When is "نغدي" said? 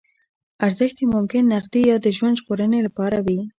1.53-1.81